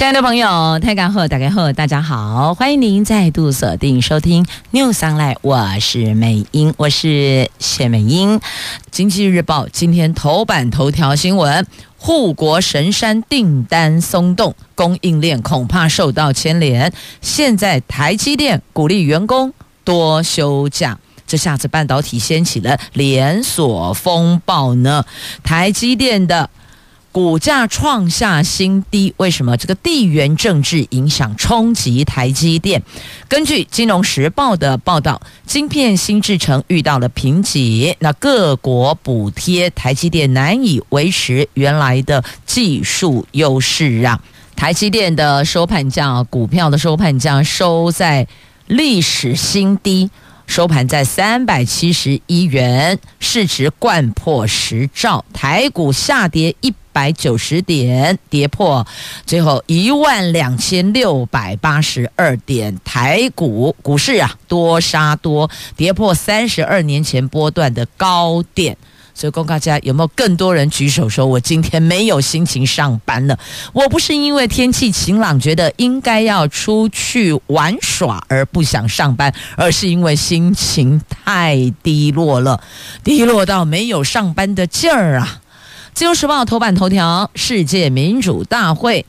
[0.00, 8.40] 亲爱的朋友，大家好，大家好，大家好，欢迎您再度锁定收听 News Online，我是美英，我是谢美英。
[8.90, 11.66] 经济日报今天头版头条新闻：
[11.98, 16.90] 护国神山订单松动，供应链恐怕受到牵连。
[17.20, 19.52] 现在台积电鼓励员工
[19.84, 25.04] 多休假，这下子半导体掀起了连锁风暴呢。
[25.42, 26.48] 台积电的。
[27.12, 29.56] 股价创下新低，为什么？
[29.56, 32.80] 这个地缘政治影响冲击台积电。
[33.28, 44.20] 根据《金融时报》的报道，晶片新制程遇到了瓶颈，那各国补贴，台积电难以维持原来的技术优势啊。
[44.54, 48.28] 台积电的收盘价，股票的收盘价收在
[48.68, 50.10] 历史新低。
[50.46, 58.86] 收盘在三百七十一元，市值掼破十兆，台股下跌一百九十点，跌破
[59.26, 68.76] 最后一万两千六百八十二点，台股股市啊多杀多，跌破三十二年前波段的高点。
[69.12, 73.38] 所以，公大家有没有更多人举手说：“我今天没有心情上班了？
[73.74, 82.62] 我不是因为天气晴朗，觉得应该要出去玩耍而不想上班，而是因为心情太低落了，
[83.04, 85.39] 低落到没有上班的劲儿啊！”
[85.92, 89.04] 《自由时报》头版头条：世界民主大会。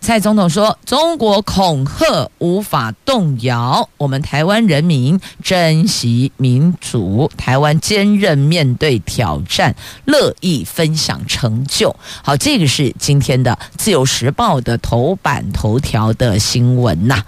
[0.00, 11.94] 蔡总统说：“中国恐吓无法动摇，我们台湾人民珍惜民主，台湾坚韧面对挑战，乐意分享成就。”
[12.24, 17.22] 好，这个是今天的《自由时报》的头版头条的新闻呐。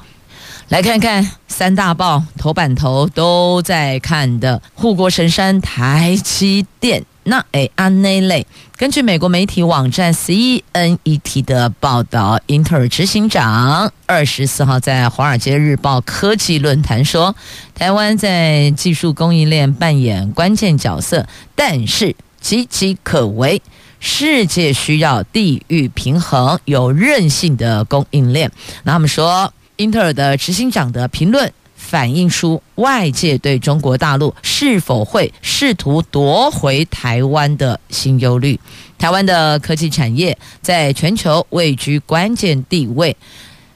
[0.69, 7.05] 来看看三大报头版头都在看的护国神山台积电。
[7.25, 8.47] 那诶，安内类，
[8.77, 17.35] 根据美国媒体网站 CNET 的报道，英特尔执行长二十四号在《华尔街日报》科技论坛说，
[17.75, 23.63] 台湾在技术供应链扮演关键角色，但是岌岌可危，
[24.01, 28.53] 世界需要地域平衡、有韧性的供应链。
[28.83, 31.51] 那他们说，英特尔的执行长的评论。
[31.95, 38.59] 反映出外界对中国大陆是否会试图夺回台湾的新忧虑。
[38.99, 43.17] 台湾的科技产业在全球位居关键地位，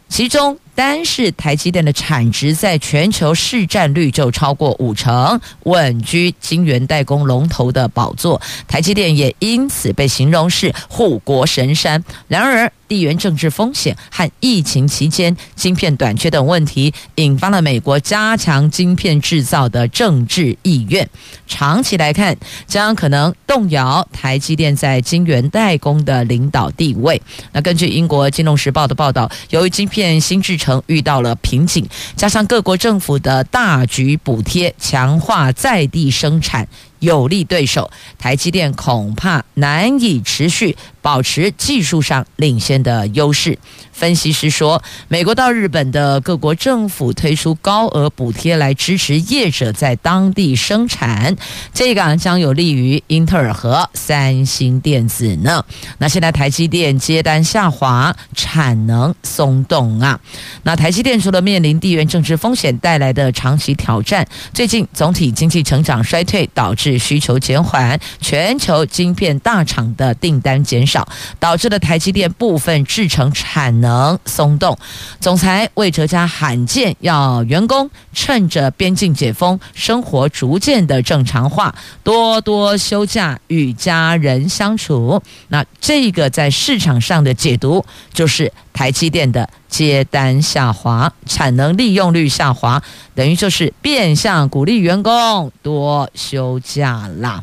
[0.08, 8.40] 其中单是台积电的产值在全球市占率就超过五成，稳居晶圆代工龙头的宝座。
[8.68, 12.04] 台积电也因此被形容是护国神山。
[12.28, 21.06] 然而，地缘政治风险和疫情期间晶片短缺等问题，引发了美国加强晶片制造的政治意愿。
[21.48, 22.36] 长期来看，
[22.68, 27.20] 将可能动摇台积电在晶圆代工的领导地位。
[27.50, 36.68] 那根据英国《金融时报》的报道，由于晶片新制成程遇到了瓶颈，加上各国政府的大局补贴，强化在地生产。
[37.00, 40.76] 有利对手，台积电恐怕难以持续
[41.08, 43.58] 保持技术上领先的优势。
[43.92, 51.34] 分析师说，美国到日本的各国政府推出高额补贴来支持业者在当地生产，
[51.72, 55.64] 这个将有利于英特尔和三星电子呢。
[55.96, 60.20] 那现在台积电接单下滑，产能松动啊。
[60.62, 70.97] 那台积电除了面临地缘政治风险带来的长期挑战，最近总体经济成长衰退导致需求减缓，全球晶片大厂的订单减少，
[71.38, 74.18] 导致了台积电部分制程产能。
[74.24, 74.78] 松动，
[75.20, 85.22] 总裁魏哲家罕见要员工趁着边境解封，生活逐渐的正常化，多多休假与家人相处。
[85.48, 92.82] 那这个在市场上的解读，就是台积电的接单下滑，产能利用率下滑，
[93.14, 97.42] 等于就是变相鼓励员工多休假啦。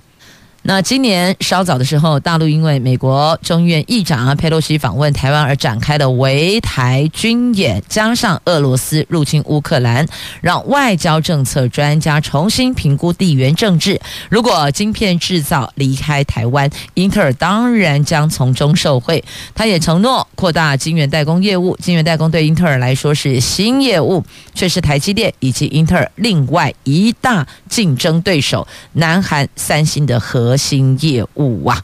[0.68, 10.04] 那今年稍早的时候，大陆因为美国众议院议长佩洛西访问台湾而展开的围台军演，加上俄罗斯入侵乌克兰，
[10.42, 14.02] 让外交政策专家重新评估地缘政治。
[14.28, 19.24] 如果晶片制造离开台湾，英特尔当然将从中受惠。
[19.54, 21.78] 他也承诺扩大晶圆代工业务。
[21.80, 24.26] 晶圆代工对英特尔来说是新业务，
[24.56, 31.84] 却是台积电以及英特尔另外一大竞争对手——南韩三星的核核心业务啊。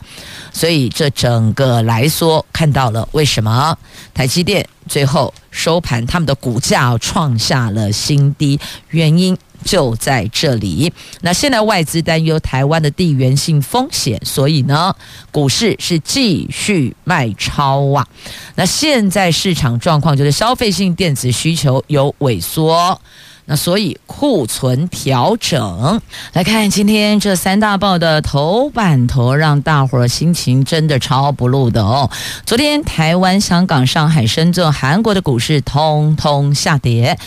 [0.53, 3.77] 所以这整个来说，看到了为什么
[4.13, 8.57] 台积电最后收盘，他们的股价创下了新低，
[8.89, 10.91] 原因就在这里。
[11.21, 14.95] 那现在外资担忧台湾的地缘性风险，所以呢，
[15.31, 18.07] 股市是继续卖超啊。
[18.55, 22.99] 那现在市场状况就是消费性电子需求有萎缩。
[23.45, 26.01] 那所以库存调整，
[26.33, 32.09] 来看今天这三大报的头版头，让大伙儿心情真的超不露的哦。
[32.45, 37.17] 昨天台湾、香港、上海、深圳、韩国的股市通通下跌，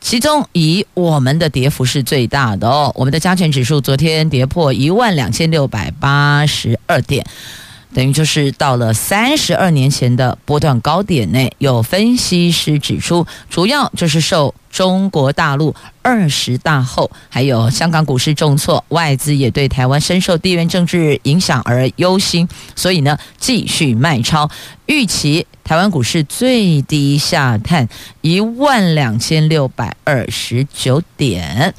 [0.00, 2.92] 其中以我们的跌幅是最大的哦。
[2.94, 7.26] 我们的加权指数昨天跌破一万两千六百八十二点。
[7.92, 15.72] 等于就是到了三十二年前的波段高点内，有分析师指出，主要就是受中国大陆
[16.02, 24.50] 二十大后，还有香港股市重挫，外资也对台湾深受地缘政治影响而忧心，所以呢，继续卖超，
[24.86, 25.46] 预期。
[25.62, 27.88] 台湾股市最低下探
[28.20, 31.72] 一万两千六百二十九点，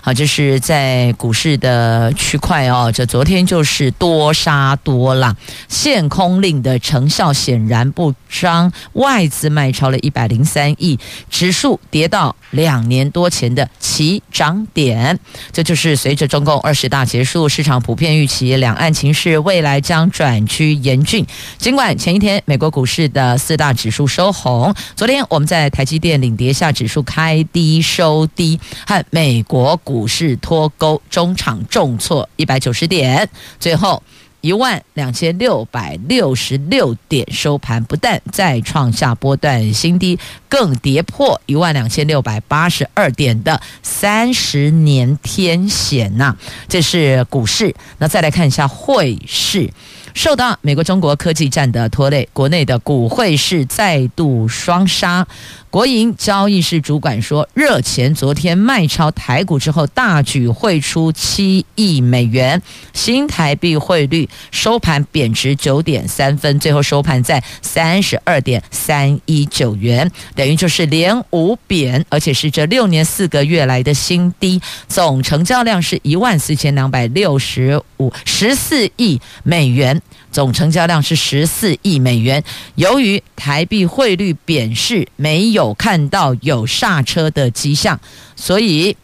[0.00, 2.92] 好，这是在股市的区块哦。
[2.94, 5.36] 这昨天就是多杀多了，
[5.68, 10.96] 限空令的成效显然不彰，外资卖超了一百零三亿，
[11.28, 15.18] 指数跌到两年多前的起涨点。
[15.52, 21.26] 这就是随着中共二十大结束，市场普遍预期两岸情势未来将转趋严峻。
[21.58, 24.72] 尽管前一天美国股市的四大指数收红。
[24.94, 33.28] 昨天我们在台积电领跌下，指数开低收低，和美国股市脱钩，中场重挫一百九十点，
[33.58, 34.02] 最后
[34.42, 40.18] 一万两千六百六十六点收盘，不但再创下波段新低，
[40.48, 46.36] 更跌破一万两千六百八十二点的三十年天险呐。
[46.68, 49.70] 这是股市，那再来看一下汇市。
[50.14, 55.26] 受到美国、中国科技战的拖累，国内的股汇市再度双杀。
[55.70, 62.60] 国营交易室主管说，热钱昨天卖超台股之后，大举汇出七亿美元，
[62.92, 74.60] 新台币汇率收盘贬值九点三分，最后收盘在三十二点三一九元，等于就是连五贬，而且是这六年四个月来的新低。
[74.88, 80.01] 总成交量是一万四千两百六十五十四亿美元。
[80.32, 82.42] 总成交量是十四亿美元。
[82.74, 88.00] 由于台币汇率贬势，没有看到有刹车的迹象，
[88.34, 88.96] 所以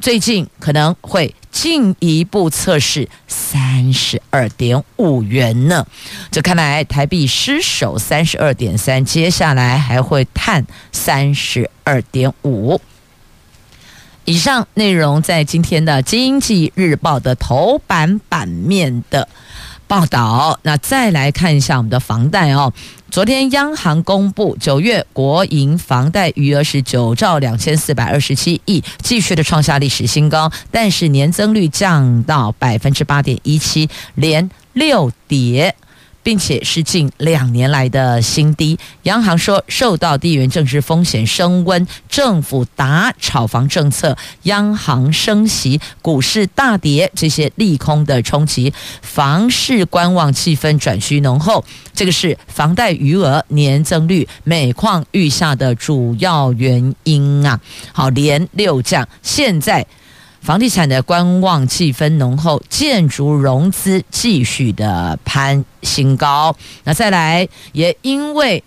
[0.00, 5.86] 最近可能会进一步测试三十二点五元呢。
[6.30, 12.80] 这看来台币失守三十二点三，接下来还会探三十二点五。
[14.24, 19.28] 以上内容在今天的《经济日报》的头版版面的。
[19.90, 22.72] 报道，那再来看一下我们的房贷哦。
[23.10, 35.74] 昨天央行公布九月国营房贷余额是九兆两千四百二十七亿，继续的创下历史新高，但是年增率降到百分之八点一七，连六跌。
[36.22, 38.78] 并且是近两年来的新低。
[39.04, 48.72] 央行说，受到地缘政治风险升温、政府打炒房政策、央行升息、股市大跌这些利空的冲击，
[49.02, 51.64] 房市观望气氛转趋浓厚。
[51.94, 57.60] 这个是房贷余额年增率每况愈下的主要原因啊。
[57.92, 59.86] 好，连六降，现在。
[60.40, 66.56] 房地产的观望气氛浓厚，建筑融资继续的攀新高。
[66.84, 68.62] 那再来，也因为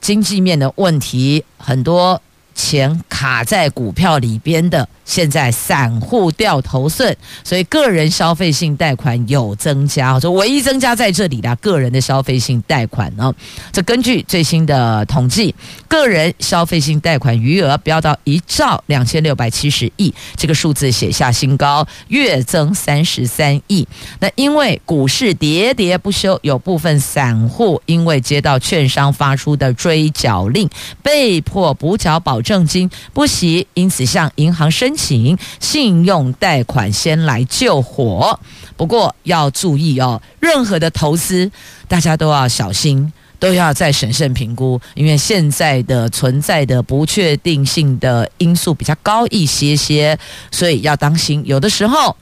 [0.00, 2.20] 经济面的问题，很多
[2.54, 4.88] 钱卡在股票里边的。
[5.08, 13.34] 现在散户掉头寸，所以个人消费性贷款有增加，说唯一增加在这里的个人的消费性贷款呢。
[13.72, 15.54] 这根据最新的统计，
[15.88, 23.88] 个人消费性贷款余额飙到一兆两千六百七十亿，这个数字写下新高，月增三十三亿。
[24.20, 30.68] 那因为股市喋喋不休，有部分散户因为接到券商发出的追缴令，
[31.02, 35.38] 被迫补缴保证金，不惜因此向银行申请。
[35.60, 38.38] 信用贷款先来救火，
[38.76, 41.48] 不过要注意哦，任何的投资
[41.86, 50.18] 大家都要小心，都要再审慎评估，因为现在的存在的不确定性的因素比较高一些些，
[50.50, 51.42] 所以要当心。
[51.46, 52.16] 有的时候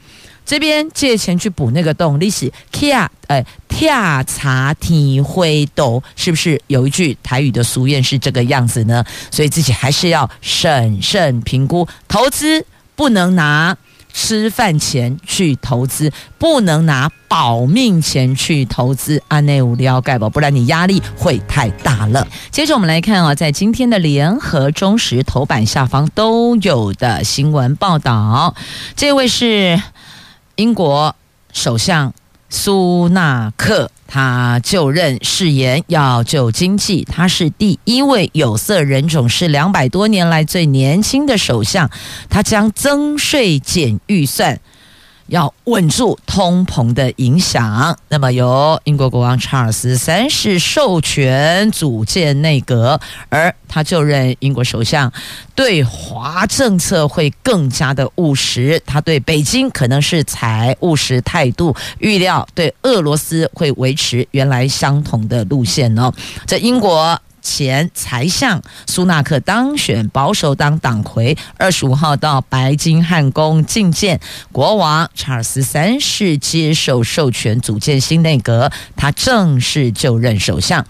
[0.47, 9.05] 这边借钱去补那个洞，利息跳呃跳茶天灰斗，是不是有一句台语的俗谚是这个样子呢？
[9.31, 12.65] 所以自己还是要审慎评估投资。
[12.97, 13.77] 不能拿
[14.11, 22.27] 吃饭钱去投资，不能拿保命钱去投资，安内无聊盖吧，不然你压力会太大了。
[22.51, 28.55] 接着我们来看啊，在今天的联合、中时头版下方都有的新闻报道，
[28.97, 29.79] 这位是
[30.57, 31.15] 英国
[31.53, 32.13] 首相
[32.51, 33.91] 苏纳克。
[34.09, 41.91] 他就任誓言要救经济，他是第一位有色人种，是两百多年来最年轻的首相。
[42.31, 44.61] 他将增税减预算。
[45.29, 55.13] 要稳住通膨的影响，那么由英国国王查尔斯三世授权组建内阁，而他就任英国首相，
[55.55, 58.81] 对华政策会更加的务实。
[58.87, 66.13] 他对北京可能是采务实态度，预料对俄罗斯会维持原来相同的路线哦。
[66.47, 67.21] 在英国。
[67.47, 80.85] 前财相苏纳克当选保守党党魁，二十五号到白金汉宫觐见国王查尔斯三世，接受授权组建新内阁，他正式就任首相。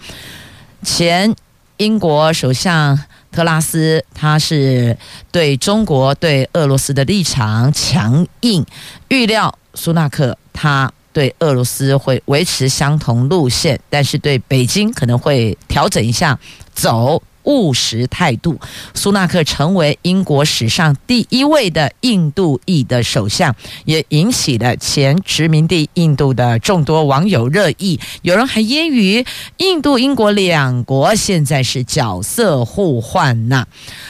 [0.81, 1.35] 前
[1.77, 2.99] 英国首相
[3.31, 4.97] 特拉斯，他是
[5.31, 8.65] 对中国对俄罗斯的立场强硬，
[9.09, 10.91] 预料苏纳克他。
[11.17, 16.37] 对俄罗斯会维持相同路线，但是对北京可能会调整一下，
[16.75, 18.59] 走务实态度。
[18.93, 27.99] 苏纳克成为英国史上第一位的印度裔的首相，也引起了前殖民地印度的众多网友热议。
[28.21, 29.25] 有人还揶揄
[29.57, 33.65] 印度、英国两国现在是角色互换呐。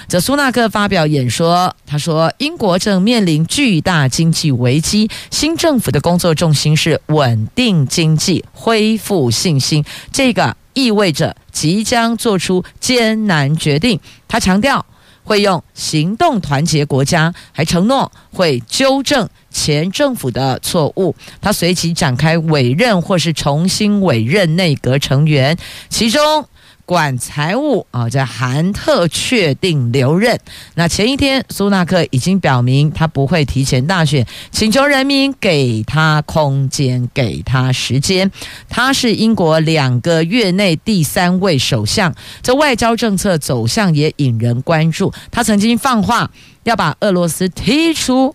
[0.10, 10.56] 这苏纳克发表演说，他说：“英国正面临巨大经济危机，新政府的工作重心是稳定经济、恢复信心。”这个。
[10.78, 14.00] 意味着即将做出艰难决定。
[14.28, 14.86] 他强调
[15.24, 21.16] 会用行动团结国家，还承诺会纠正前政府的错误。
[21.42, 25.58] 他随即展开委任或是重新委任内阁成员，
[25.90, 26.48] 其中。
[26.88, 30.40] 管财务啊，在韩特确定留任。
[30.76, 38.32] 那前一天，苏纳克已经表明他不会提前大选，请求人民给他空间，给他时间。
[38.70, 45.12] 他是英国两个月内第三位首相，这外交政策走向也引人关注。
[45.30, 46.32] 他曾经放话
[46.64, 48.34] 要把俄罗斯踢出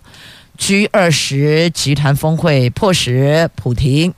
[0.59, 4.13] G 二十集团峰会，迫使普廷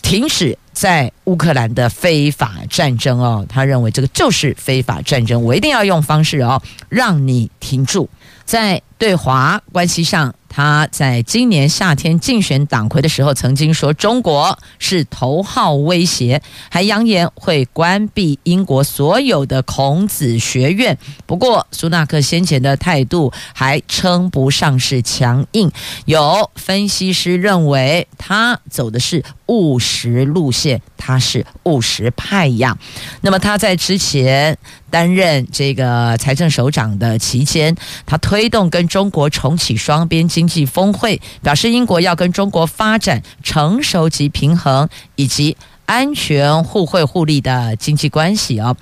[0.00, 0.56] 停止。
[0.78, 8.08] 在乌克兰的非法战争哦，他认为这个就是非法战争，我一定要用方式哦，让你停住。
[8.44, 20.96] 在对华关系上，他在今年夏天竞选党魁的时候，曾经说中国是头号威胁，还扬言会关闭英国所有的孔子学院。
[21.26, 25.70] 不过，苏纳克先前的态度还称不上是强硬。
[26.06, 32.76] 有分析师认为，他走的是务实路线，他是务实派呀。
[33.20, 34.56] 那么他在之前。
[34.90, 48.74] 担任这个财政首长的期间，他推动跟中国重启双边经济峰会，表示英国要跟中国发展成熟及平衡以及安全、互惠互利的经济关系哦。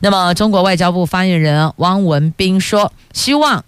[0.00, 3.64] 那么，中国外交部发言人汪文斌说，希望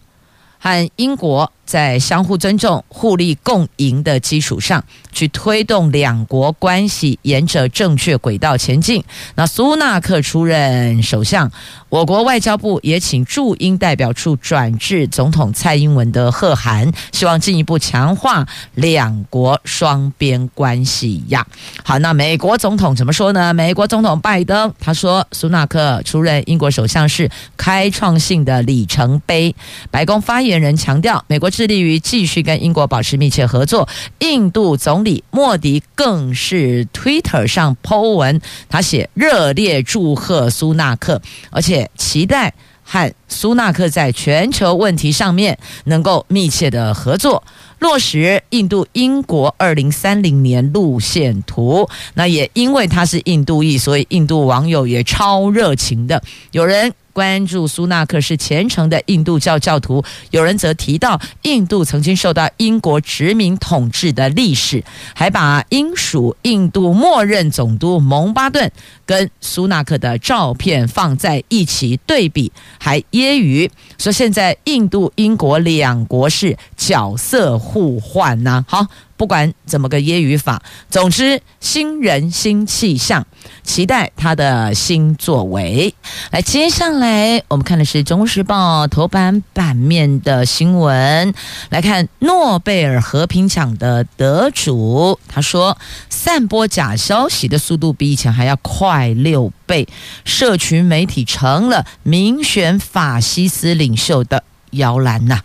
[0.58, 1.50] 和英国。
[1.66, 9.02] 在相互尊重、互利共赢的基础上，去推动两国关系沿着正确轨道前进。
[9.34, 11.50] 那苏纳克出任首相，
[11.88, 21.44] 我国外交部也请驻英代表处转致总统蔡英文的贺函，希望进一步强化两国双边关系呀。
[21.82, 23.52] 好，那美国总统怎么说呢？
[23.52, 29.52] 美国总统拜登他说，苏纳克出任英国首相是开创性的里程碑。
[29.90, 31.50] 白宫发言人强调，美国。
[31.56, 33.88] 致力于继续跟英国保持密切合作。
[34.18, 47.42] 印度总理莫迪更是 Twitter 上 po 文，他写热烈祝贺苏纳克，而且期待和苏纳克在全球问题上面能够密切的合作，
[47.78, 51.88] 落实印度英国二零三零年路线图。
[52.12, 56.92] 那也因为他是印度裔，所以印度网友也超热情的，有人。
[57.16, 68.70] 关注苏纳克是虔诚的印度教教徒，有人则提到印度曾经受到英国殖民统治的历史，还把英属印度默认总督蒙巴顿
[69.06, 78.62] 跟苏纳克的照片放在一起对比，还揶揄说现在印度英国两国是角色互换呐。
[78.68, 78.86] 好。
[79.16, 83.26] 不管怎么个揶揄法，总之新人新气象，
[83.62, 85.94] 期待他的新作为。
[86.30, 91.32] 来，接下来我们看的是《中国时报》头版版面的新闻。
[91.70, 95.78] 来看诺贝尔和平奖的得主，他说
[96.10, 99.88] ：“散播假消息的速度比以前还要快六倍，
[100.24, 105.40] 社群媒体成了民选法西斯领袖的摇篮呐。”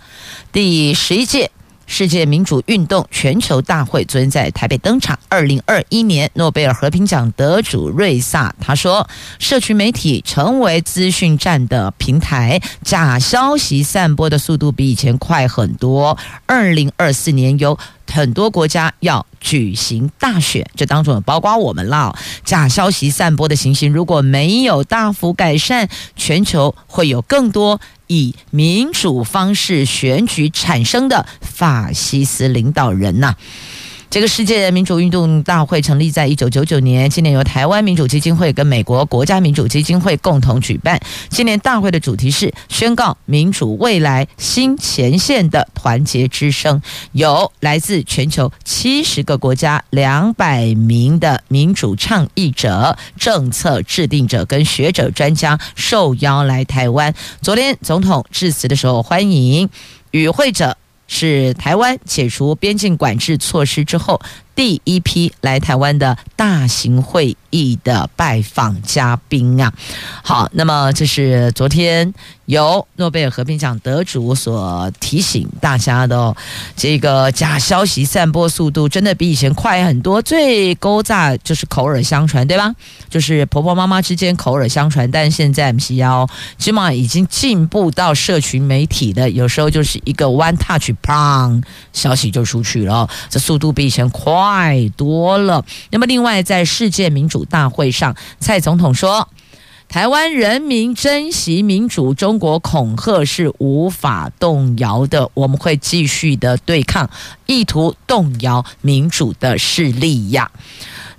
[0.51, 1.51] 第十一届。
[1.91, 5.19] 世界民主运动全球大会昨天在台北登场。
[5.27, 16.17] 二零二一年诺贝尔和平奖得主瑞萨他说：“社区媒体成为资讯战的平台，假消息散播的速度比以前快很多。
[16.45, 17.77] 二零二四年有
[18.10, 22.17] 很多国家要举行大选，这当中也包括我们了。
[22.46, 33.36] 假消息散播的情形如果没有大幅改善，全球会有更多。”以民主方式选举产生的法西斯领导人呐、
[34.12, 41.00] 这个世界民主运动大会成立在一九九九年，今年由台湾民主基金会跟美国国家民主基金会共同举办。
[41.30, 46.82] 今年大会的主题是宣告民主未来新前线的团结之声，
[47.13, 57.13] 有来自全球七十个国家两百名的民主倡议者、政策制定者跟学者专家受邀来台湾。
[57.41, 59.70] 昨天总统致辞的时候，欢迎
[60.12, 60.75] 与会者。
[61.13, 64.20] 是台湾解除边境管制措施之后
[64.55, 69.72] 第一批来台湾的大型会议的拜访嘉宾啊。
[70.24, 72.13] 好，那么这是昨天
[72.46, 76.36] 由诺贝尔和平奖得主所提醒大家的哦，
[76.75, 80.22] 这个假消息散播速度真的比以前快很多。
[80.22, 82.74] 最勾诈就是口耳相传，对吧？
[83.10, 86.27] 就是婆婆妈妈之间口耳相传，但现在不是要，
[86.58, 91.62] 起码已经进步到社群媒体的，有时候就是一个 one touch，砰，
[91.93, 95.63] 消息就出去了，这速度比以前快太多了。
[95.91, 99.27] 那么另外，在世界民主大会上，蔡总统说。
[99.88, 105.29] 台湾人民珍惜民主，中国恐吓是无法动摇的。
[105.33, 107.10] 我们会继续的对抗
[107.45, 110.50] 意图动摇民主的势力呀。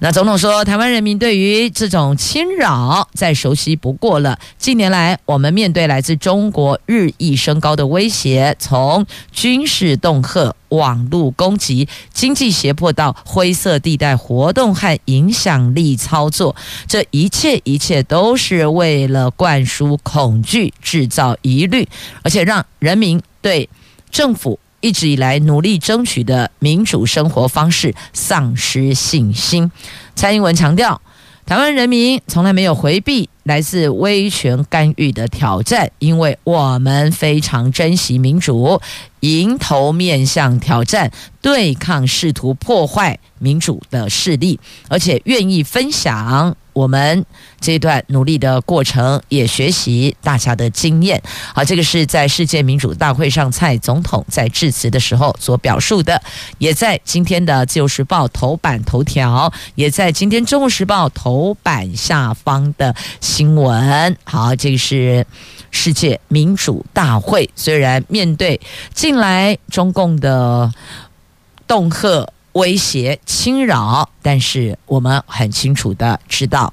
[0.04, 4.36] 那总统说，台湾人民对于这种侵扰再熟悉不过了。
[4.58, 16.56] 近年来，我们面对来自中国日益升高的威胁，从军事恫吓、网络攻击、经济胁迫到灰色地带活动和影响力操作，
[16.88, 21.88] 这一切一切都是为了灌输恐惧、制造疑虑，
[22.22, 23.68] 而且让人民对
[24.10, 24.58] 政府。
[24.84, 29.70] 一直以来努力争取的民主生活方式丧失信心。
[30.14, 31.00] 蔡英文强调，
[31.46, 38.80] 台湾人民从来没有回避来自威权干预的挑战，因为我们非常珍惜民主，
[39.20, 46.56] 迎头面向挑战，对抗试图破坏民主的势力，而且愿意分享。
[46.72, 47.24] 我们
[47.60, 51.22] 这段努力的过程，也学习大家的经验。
[51.54, 56.20] 好，这个是在世界民主大会上蔡总统在致辞的时候所表述的，
[56.58, 64.16] 也在今天的《自由时报》头版头条，也在今天《中国时报》头版下方的新闻。
[64.24, 65.26] 好，这个是
[65.70, 68.60] 世界民主大会，虽然面对
[68.94, 70.72] 近来中共的
[71.66, 72.28] 恫吓。
[72.52, 76.72] 威胁、侵扰，但是我们很清楚的知道，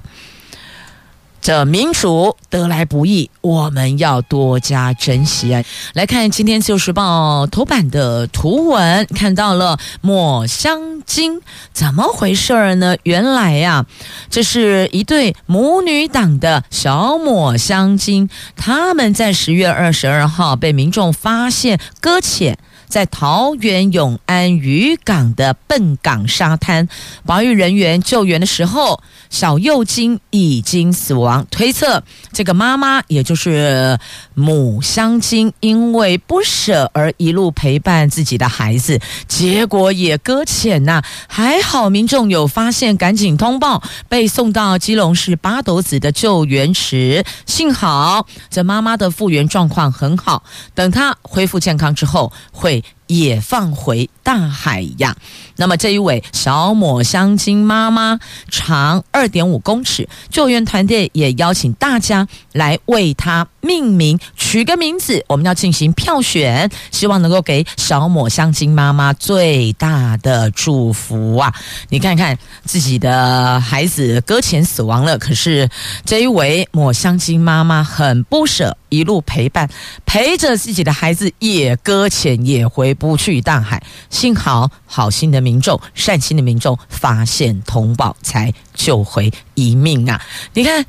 [1.40, 5.64] 这民主得来不易，我们要多加珍惜啊！
[5.94, 11.40] 来看今天《旧时报》头版的图文，看到了抹香鲸，
[11.72, 12.94] 怎么回事儿呢？
[13.04, 13.86] 原来呀、
[14.28, 22.58] 这是一对母女党的小抹香鲸，他们在十月二十二号被民众发现搁浅。
[22.90, 26.86] 在桃园永安渔港的笨港沙滩，
[27.24, 29.00] 保育人员救援的时候，
[29.30, 31.46] 小幼鲸已经死亡。
[31.50, 33.98] 推测这个妈妈，也就是
[34.40, 38.98] 母相亲，因为不舍而一路陪伴自己的孩子，
[39.28, 41.02] 结果也搁浅呐。
[41.28, 47.24] 还好民众有发现，赶紧通报，被送到基隆市八斗子的救援池。
[47.46, 50.42] 幸好这妈妈的复原状况很好，
[50.74, 52.82] 等她恢复健康之后会。
[53.10, 55.16] 也放回大海洋。
[55.56, 58.18] 那么这一位小抹香鲸妈妈
[58.48, 65.22] 长二点五公尺，救援团队也邀请大家来为她命名，取个名字。
[65.26, 71.52] 我们要进行票选，希望能够给小抹香鲸妈妈最大的祝福啊！
[71.88, 75.68] 你看看自己的孩子搁浅死亡了，可是
[76.04, 79.68] 这一位抹香鲸妈妈很不舍，一路陪伴，
[80.04, 82.90] 陪着自己的孩子也搁浅，也回。
[83.00, 83.82] 不去大海。
[84.10, 90.20] 幸好好心的民众、善心的民众发现通报，才救回一命啊！
[90.52, 90.84] 你看，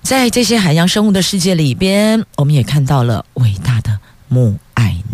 [0.00, 4.56] 在这些海洋生物的世界里边，我们也看到了伟大的母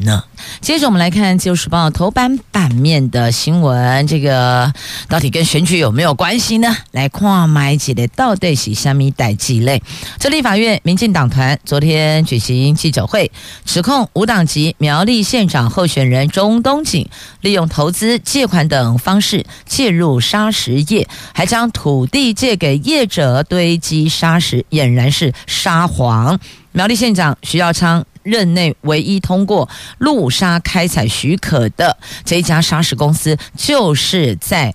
[0.01, 0.25] 呢。
[0.61, 4.73] 接着我们来看《自由时报》头版版面的新闻，这个
[5.09, 6.77] 到底跟选举有没有关系呢？
[6.93, 9.83] 来看买几的到底是虾米代志嘞？
[10.19, 13.31] 这立法院民进党团昨天举行记者会，
[13.65, 17.09] 指控无党籍苗栗县长候选人钟东锦
[17.41, 26.39] 利用投资、借款等方式介入砂石业，还将土地借给业者堆积砂石，俨然是沙皇。
[26.73, 28.05] 苗栗县长徐耀昌。
[28.27, 29.56] 任内唯一通过
[29.99, 34.75] 陆沙开采许可的这家砂石公司，就是在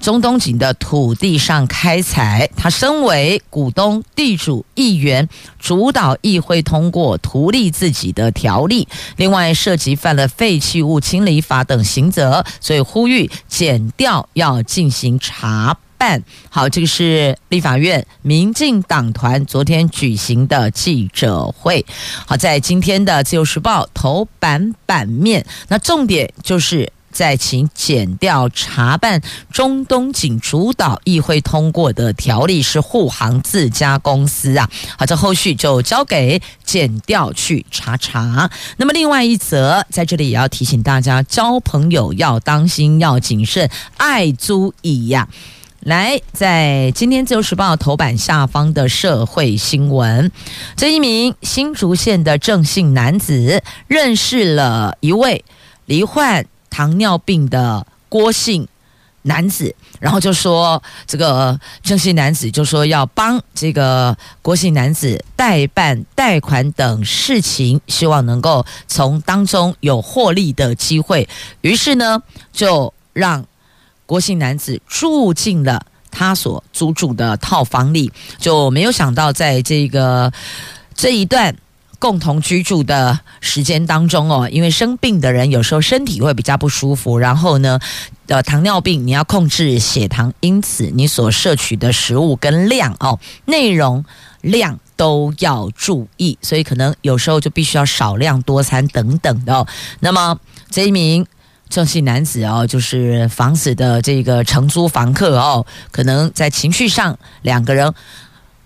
[0.00, 2.48] 中东锦的土地上开采。
[2.56, 8.86] 他身为股东、地主、议员，主导议会通过图利自己的条例，
[9.16, 15.76] 另外涉及犯了废弃物清理法等刑责，所以呼吁减掉要进行查。
[15.98, 21.84] 办好，这个是立法院民进党团昨天举行的记者会。
[22.24, 34.70] 好，在今天的自由时报头版版面，那重点就是在请检调查办中东锦主导议会通过的条例是护航自家公司啊。
[34.96, 38.48] 好，这后续就交给检调去查查。
[38.76, 45.28] 那么，另外一则在这里也要提醒大家，交朋友要当心，要谨慎，爱足以呀。
[45.88, 50.30] 来，在今天《自由时报》头版下方的社会新闻，
[50.76, 55.46] 这一名新竹县的郑姓男子认识了一位
[55.86, 58.68] 罹患糖尿病的郭姓
[59.22, 71.26] 男子，然后就说这个郑姓男子就说要帮这个郭姓男子代办贷款等事情，希望能够从当中有获利的机会，
[71.62, 72.22] 于是呢，
[72.52, 73.46] 就让。
[74.08, 80.32] 郭姓男子住进了他所租住的套房里，就没有想到，在这个
[80.94, 81.54] 这一段
[81.98, 87.78] 共同居住的时间当中哦，因为生病的人有时候身体会比较不舒服，然后呢，
[88.28, 94.02] 呃，糖尿病你要控制血糖，因此你所摄取的食物跟量哦，内容
[94.40, 99.66] 量都要注意，所以可能有时候就必须要少量多餐等等的。
[100.00, 100.38] 那么
[100.70, 101.26] 这一名。
[101.68, 107.92] 郑姓男子哦，就是房子的这个承租房客哦，可能在情绪上两个人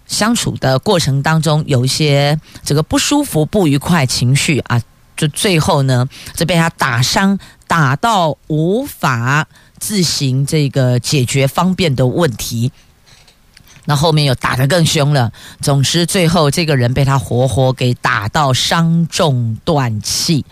[0.06, 4.80] 相处的过程当中有一些这个不舒服、不愉快情绪啊，
[5.16, 12.70] 就最后呢，就被他打伤，打到无法自行这个解决方便的问题，
[13.86, 15.32] 那后面又打得更凶了。
[15.60, 20.44] 总之，最后这个人被他活活给打到伤重断气。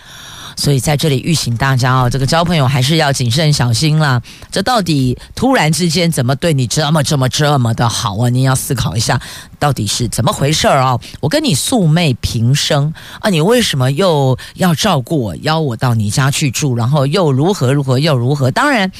[0.60, 4.20] 所以在这里预请大家哦，这个交朋友还是要谨慎小心啦。
[4.50, 8.28] 这到底突然之间怎么对你这么这么这么的好啊？
[8.28, 9.18] 你要思考一下，
[9.58, 11.00] 到底是怎么回事儿啊？
[11.20, 18.50] 我跟你素昧平生啊，你为什么又要照顾我，邀我到你家去住，然后又如何如何又如何？
[18.50, 18.92] 当然，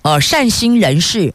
[0.00, 1.34] 呃，善心人士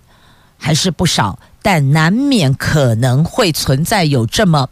[0.57, 4.69] 还是不少，但难免可能会存在有这么。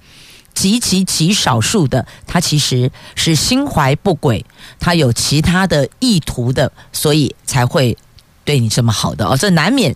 [0.56, 4.44] 极其极少数的，他其实是心怀不轨，
[4.80, 7.96] 他有其他的意图的，所以才会
[8.44, 9.96] 对你这么好的哦，这难免。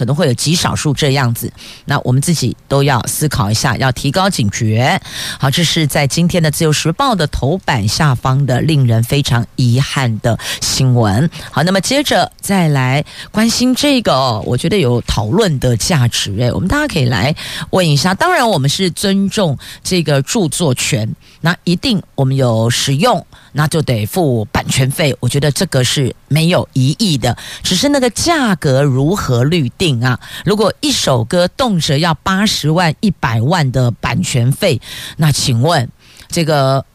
[0.00, 1.52] 可能会有极少数这样子，
[1.84, 4.98] 那我们自己都要思考一下，要提高警觉。
[5.38, 11.28] 好，这是在今天的《自由时报》的头版下方的令人非常遗憾的新闻。
[11.52, 17.36] 好，那么接着再来关心这个，我觉得有讨论的价值诶，我们大家可以来
[17.68, 18.14] 问一下。
[18.14, 21.06] 当然，我们是尊重这个著作权，
[21.40, 23.26] 那一定我们有使用。
[23.52, 30.20] 那就得付版权费，我觉得这个是没有疑义的，只是那个价格如何律定啊？
[30.44, 34.80] 如果一首歌动辄要八十万、一百万的版权费，
[35.16, 35.90] 那请问
[36.28, 36.86] 这个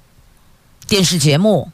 [0.87, 1.69] 电视节目、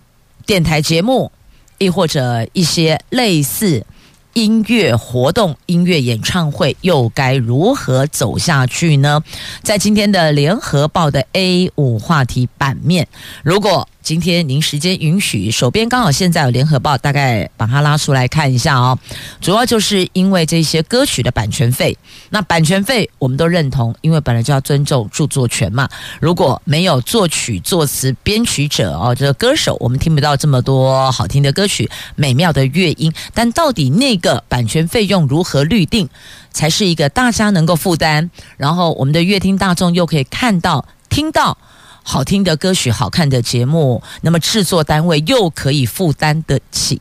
[0.47, 1.31] 电台节目，
[1.77, 3.85] 亦或者一些类似
[4.33, 9.21] 音乐活动、音乐演唱会，又该如何走下去呢？
[9.61, 13.07] 在今天的联合报的 A 五话题版面，
[13.43, 18.97] 如果今天您时间允许，手边刚好现在有联合报，大概把它拉出来看一下哦。
[19.39, 21.95] 主要就是因为这些歌曲的版权费，
[22.31, 25.87] 那版权费我们都认同，因为本来就要尊重著作权嘛。
[26.19, 33.13] 如果没有作曲、作词、编曲者哦，这个歌手，我们听不到这么多好听的歌曲、美妙的乐音。
[33.35, 36.09] 但到底那个版权费用如何律定，
[36.51, 41.55] 才是一个大家能够负担，然后我们的乐听大众又可以看到、听到。
[42.03, 46.99] 好听的歌曲、好看的节目，那么制作单位又可以负担得起，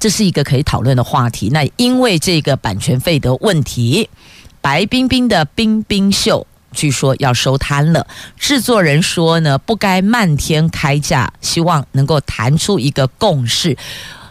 [0.00, 1.48] 这是一个可以讨论的话题。
[1.50, 4.10] 那因为这个版权费的问题，
[4.60, 6.46] 白冰冰的《冰冰秀》
[6.76, 8.06] 据说要收摊了。
[8.36, 13.76] 制作人说呢，不该漫天开价，希望能够谈出一个共识，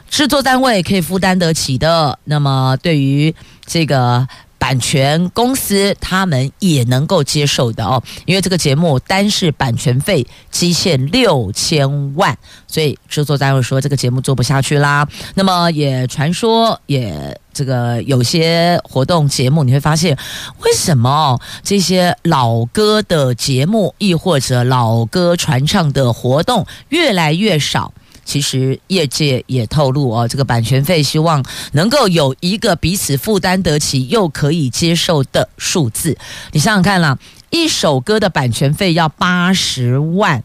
[0.09, 2.19] 制作单位可以负担得起的。
[2.25, 3.33] 那么对于
[3.65, 4.27] 这个。
[4.61, 15.07] 版权公司他们也能够接受的哦，因为这个节目单是版权费积欠六千万，所以制作单位说这个节目做不下去啦。
[15.33, 20.15] 那么也传说，也这个有些活动节目你会发现，
[20.59, 27.91] 为什么这些老歌的节目，亦或者老歌传唱的活动越来越少？
[28.23, 36.17] 其实业界也透露哦，这个版权费希望能够有一个彼此负担得起又可以接受的数字。
[36.51, 37.17] 你想想看啦，
[37.49, 40.43] 一首歌的版权费要八十万，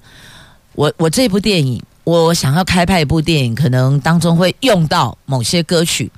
[0.72, 6.10] 我我这部电影，我想要开拍一部电影，可能当中会用到某些歌曲。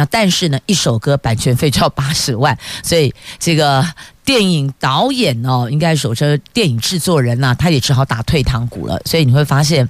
[0.00, 3.86] 那但是呢，一首歌版权费就要 八十万，所以这个
[4.24, 8.98] 电影导演哦，应该说是电影制作人呐、啊，他也只好打退堂鼓了。
[9.04, 9.86] 所以你会发现，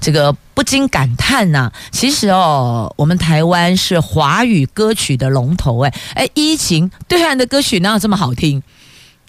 [0.00, 8.60] 这个不禁感叹呐、其实哦，我们台湾是华语歌曲的龙头哎哎，依情对岸的歌曲哪有这么好听？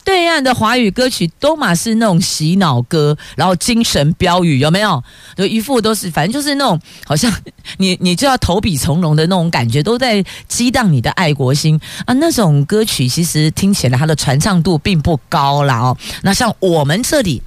[0.03, 5.01] 对岸的华语歌曲都嘛是那种洗脑歌，然后精神标语有没有？
[5.35, 7.31] 就一副都是，反正就是那种好像
[7.77, 12.13] 你你就要投笔从戎的那种感觉，都在激荡你的爱国心啊！
[12.15, 15.97] 那种歌曲其实听起来它的传唱度并不高啦哦。
[16.21, 17.41] 那像我们这里，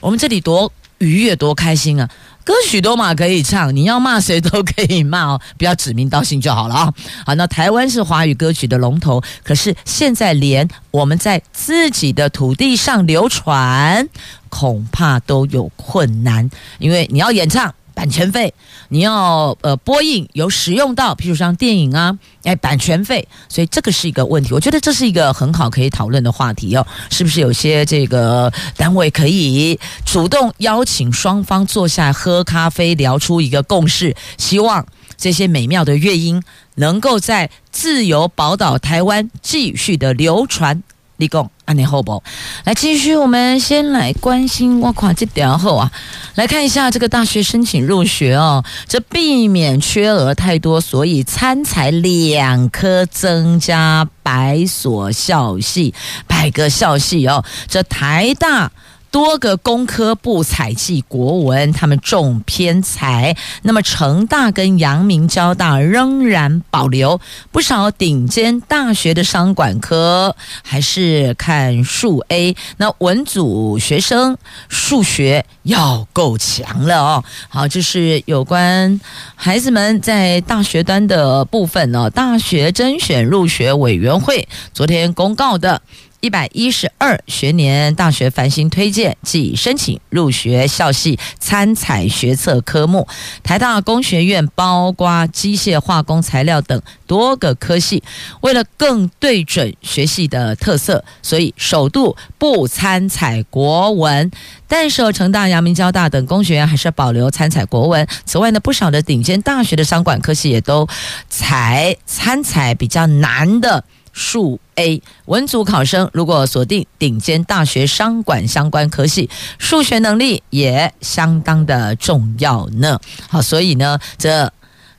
[0.00, 2.08] 我们这里多愉悦多开心啊！
[2.46, 6.94] 歌曲都嘛可以唱，你要骂谁都可以骂哦，不要指名道姓就好了啊。
[7.26, 14.08] 好，那台湾是华语歌曲的龙头，可是现在连我们在自己的土地上流传，
[14.48, 17.74] 恐怕都有困难，因为你要演唱。
[17.96, 18.52] 版权费，
[18.90, 24.52] 你要呃播映有使用到，譬如像电影啊，哎，版权费，所以这个是一个问题。
[24.52, 34.14] 我觉得这是一个很好可以讨论的话题哦，是不是有些这个单位可以主动邀请双方坐下喝咖啡，聊出一个共识？
[34.36, 36.42] 希望这些美妙的乐音
[36.74, 40.82] 能够在自由宝岛台湾继续的流传。
[41.16, 42.22] 立功，安尼好不？
[42.64, 45.92] 来继续，我们先来关心哇，跨这条后啊，
[46.36, 55.92] 来看一下这个大学申请入学哦，这避免缺额太多，所以参采两科增加百所校系，
[56.26, 58.70] 百个校系哦，这台大。
[59.16, 63.34] 多个工科不采计国文，他们重偏财。
[63.62, 67.18] 那么成大跟阳明交大仍然保留
[67.50, 72.54] 不少顶尖大学的商管科，还是看数 A。
[72.76, 74.36] 那文组学生
[74.68, 77.24] 数学要够强了哦。
[77.48, 79.00] 好，这是有关
[79.34, 82.10] 孩子们在大学端的部分哦。
[82.10, 85.80] 大学甄选入学委员会昨天公告的。
[86.26, 93.06] 一百一十二学年大学繁星推荐即申请入学校系参采学测科目，
[93.44, 98.02] 台大工学院包括机械、化工、材料等多个科系，
[98.40, 104.28] 为了更对准学系的特色，所以首度不参采国文。
[104.66, 108.04] 但是成大、阳明交大等工学院还是保留参采国文。
[108.24, 110.88] 此外呢，不少的顶尖大学的商管科系也都
[111.28, 113.84] 采参采比较难的。
[114.12, 123.00] 数 A 文组考生如果锁定顶尖大学商管相关科系，数学能力也相当的重要呢。
[123.28, 124.52] 好，所以呢，这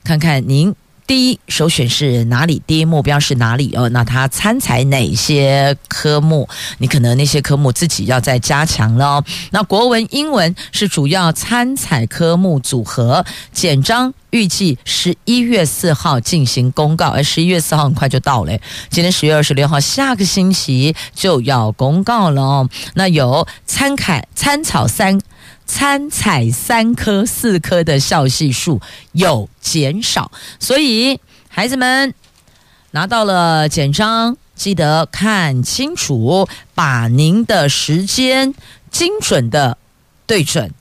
[0.04, 0.74] 看看您。
[1.08, 2.60] 第一首选是哪里？
[2.66, 3.74] 第一目标是哪里？
[3.74, 6.46] 哦，那他参采哪些科目？
[6.76, 9.24] 你可能那些科目自己要再加强了。
[9.50, 17.08] 那国文、英文是主要参采科目组合，简章预计十一月四号进行公告。
[17.08, 18.52] 而十一月四号很快就到了，
[18.90, 22.68] 今天十月二十六号，下个星期就要公告了哦。
[22.96, 25.18] 那有参考参考三。
[25.68, 28.80] 参采三颗、四颗的效系数
[29.12, 32.14] 有减少，所以孩子们
[32.92, 38.54] 拿到了简章，记得看清楚，把您的时间
[38.90, 39.76] 精准的
[40.26, 40.72] 对准。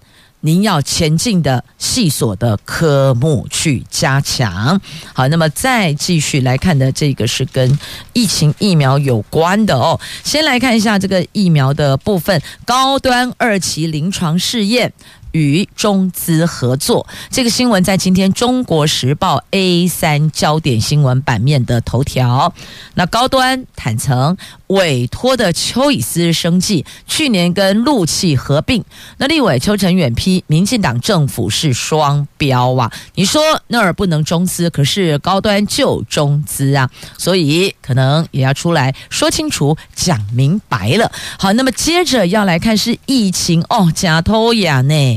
[0.48, 4.80] 您要前进的细琐的科目去加强。
[5.14, 7.78] 好，那么再继续来看的这个是跟
[8.14, 10.00] 疫情疫苗有关的哦。
[10.24, 14.94] 先来看一下这个疫苗的部分，高端二期临床试验
[15.32, 22.54] 与中资合作，这个新闻在今天《中国时报》A 三焦点新闻版面的头条。
[22.96, 24.38] 那高端坦诚
[24.68, 28.84] 委托的邱以斯生计去年跟陆企合并，
[29.18, 32.92] 那立委邱成远批民进党政府是双标啊！
[33.16, 41.12] 你说那儿不能中资，可是高端就中资啊，所以可能也要出来说清楚、讲明白了。
[41.38, 45.17] 好，那么接着要来看是疫情哦，假偷呀呢？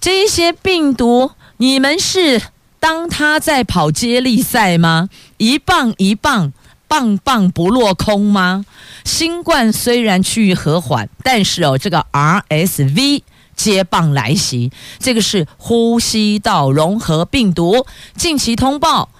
[0.00, 2.40] 这些病毒，你们是
[2.78, 5.08] 当他在跑接力赛吗？
[5.36, 6.52] 一棒一棒，
[6.86, 8.64] 棒棒不落空吗？
[9.04, 13.22] 新冠虽然趋于和缓，但是哦，这个 RSV
[13.56, 17.86] 接棒来袭，这个是呼吸道融合病毒，
[18.16, 19.10] 近期通报。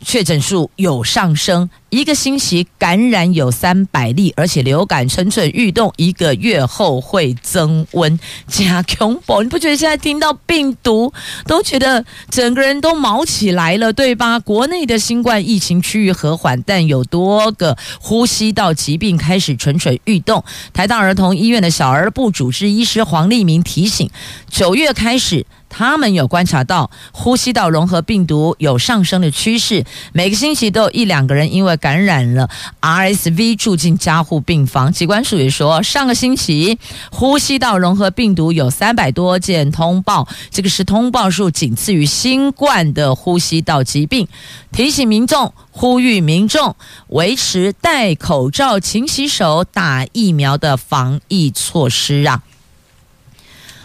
[0.00, 8.18] 确诊数有上升，一个星期感染有三百例，而且流感蠢蠢欲动，一个月后会增温。
[8.46, 11.12] 加恐怖，你不觉得现在听到病毒
[11.46, 14.38] 都觉得整个人都毛起来了，对吧？
[14.38, 20.44] 国内的新冠疫情趋于和缓，但有多个呼吸道疾病开始蠢蠢欲动。
[20.72, 24.08] 台大儿童医院的小儿部主治医师黄立明提醒，
[24.48, 25.46] 九月开始。
[25.68, 32.48] 他们有观察到呼吸道融合病毒有上升的趋势，每个星期都有一两个人因为感染了
[32.80, 34.92] RSV 住进加护病房。
[34.92, 36.78] 疾管署也说，上个星期
[37.10, 44.26] 呼吸道融合病毒有三百多件通报，这个是通报数仅次于新冠的呼吸道疾病。
[44.72, 46.76] 提醒民众，呼吁民众
[47.08, 52.42] 维持戴口罩、勤洗手、打疫苗的防疫措施啊。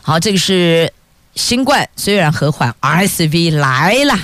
[0.02, 0.94] 好，这个是。
[1.36, 4.18] 新冠虽然和缓，RSV 来了，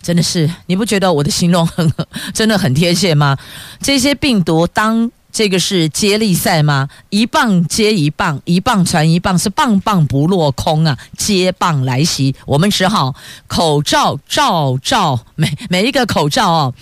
[0.00, 1.92] 真的是你不觉得我的形容很
[2.32, 3.36] 真的很贴切吗？
[3.80, 6.88] 这些病毒当这个是接力赛吗？
[7.10, 10.96] 一棒接一棒，一棒传一棒，是棒棒不落空啊！
[11.18, 13.14] 接棒来袭，我们只好
[13.46, 16.74] 口罩罩罩，每每一个口罩哦。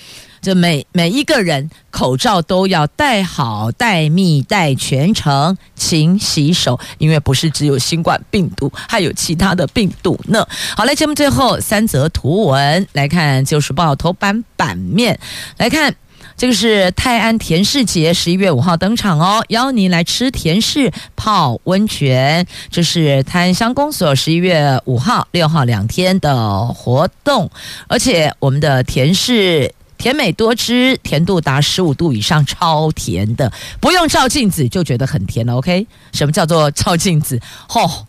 [0.45, 10.47] 这每每一个人口罩都要戴好、戴密、戴全程，勤洗手，因为不是只有新冠病毒，还有其他的病毒呢。
[10.77, 15.19] 好，嘞节目最后三则图文来看，就是报头版版面
[15.57, 15.95] 来看，
[16.37, 22.47] 这个是泰安甜食节，十一月五号登场哦，邀您来吃甜食、泡温泉。
[22.71, 27.51] 这是泰安乡公所十一月五号、六号两天的活动，
[27.89, 29.73] 而且我们的甜食。
[29.97, 35.57] 甜美多汁，甜度达十五度以上，超甜的，不用照镜子就觉得很甜了。
[35.57, 37.41] OK，什么叫做照镜子？
[37.69, 38.07] 吼、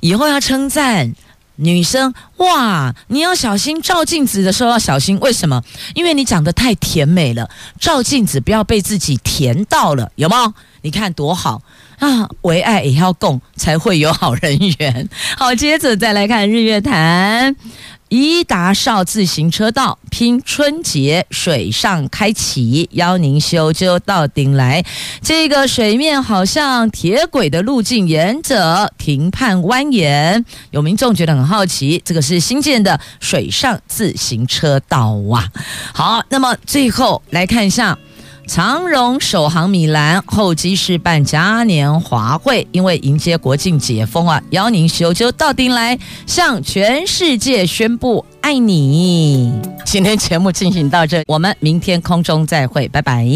[0.00, 1.14] 以后要称赞
[1.56, 5.62] 女生哇，你要小心照镜子的时候要小心，为什么？
[5.94, 7.48] 因为你长得太甜美了，
[7.80, 10.52] 照镜子不要被自己甜到了，有没有？
[10.82, 11.62] 你看多好
[11.98, 12.28] 啊！
[12.42, 15.08] 唯爱也要供，才会有好人缘。
[15.36, 17.56] 好，接着再来看日月潭。
[18.08, 24.84] 宜达少自行车道拼春节水上开启，邀您修就到顶来。
[25.20, 30.44] 这个水面好像铁轨的路径，沿着亭畔蜿蜒。
[30.70, 35.44] 有民众觉得很好奇，这个是新建的水上自行车道哇。
[35.92, 37.98] 好，那么最后来看一下。
[38.46, 49.52] 长荣首航米兰候机室办嘉年华会，因为迎接国庆解封啊，邀您修就到丁来，向全世界宣布爱你。
[49.84, 53.26] 今天节目进行到这，我们明天空中再会，拜拜。